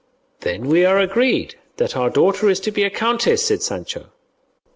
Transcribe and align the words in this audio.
"Then 0.39 0.63
we 0.63 0.83
are 0.83 0.97
agreed 0.97 1.59
that 1.77 1.95
our 1.95 2.09
daughter 2.09 2.49
is 2.49 2.59
to 2.61 2.71
be 2.71 2.81
a 2.81 2.89
countess," 2.89 3.45
said 3.45 3.61
Sancho. 3.61 4.05